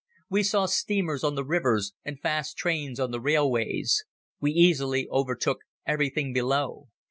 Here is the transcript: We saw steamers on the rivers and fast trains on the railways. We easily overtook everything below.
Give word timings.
We 0.31 0.41
saw 0.41 0.65
steamers 0.65 1.23
on 1.23 1.35
the 1.35 1.45
rivers 1.45 1.93
and 2.03 2.19
fast 2.19 2.57
trains 2.57 2.99
on 2.99 3.11
the 3.11 3.21
railways. 3.21 4.03
We 4.39 4.51
easily 4.51 5.07
overtook 5.11 5.59
everything 5.85 6.33
below. 6.33 6.87